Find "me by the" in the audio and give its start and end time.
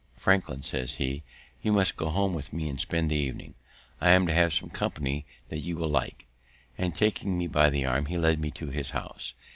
7.37-7.85